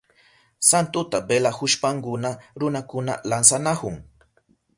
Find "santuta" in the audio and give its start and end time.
0.69-1.19